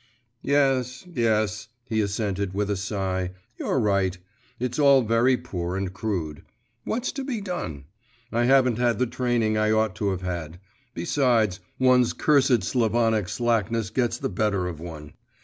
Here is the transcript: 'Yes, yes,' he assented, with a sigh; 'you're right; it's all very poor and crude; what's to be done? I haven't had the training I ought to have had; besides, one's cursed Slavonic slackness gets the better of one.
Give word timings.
'Yes, 0.41 1.05
yes,' 1.13 1.67
he 1.85 2.01
assented, 2.01 2.55
with 2.55 2.71
a 2.71 2.75
sigh; 2.75 3.33
'you're 3.59 3.79
right; 3.79 4.17
it's 4.59 4.79
all 4.79 5.03
very 5.03 5.37
poor 5.37 5.77
and 5.77 5.93
crude; 5.93 6.41
what's 6.85 7.11
to 7.11 7.23
be 7.23 7.39
done? 7.39 7.83
I 8.31 8.45
haven't 8.45 8.79
had 8.79 8.97
the 8.97 9.05
training 9.05 9.59
I 9.59 9.69
ought 9.69 9.95
to 9.97 10.09
have 10.09 10.23
had; 10.23 10.59
besides, 10.95 11.59
one's 11.77 12.13
cursed 12.13 12.63
Slavonic 12.63 13.29
slackness 13.29 13.91
gets 13.91 14.17
the 14.17 14.27
better 14.29 14.67
of 14.67 14.79
one. 14.79 15.13